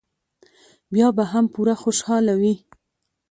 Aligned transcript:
بیا 0.93 1.07
به 1.17 1.23
هم 1.31 1.45
پوره 1.53 1.75
خوشاله 1.81 2.33
وي. 2.41 2.55